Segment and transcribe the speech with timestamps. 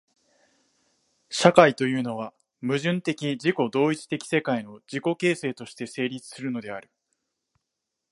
[1.29, 6.89] 社会というのは、矛盾的自己同一的世界の自己形成として成立するのである。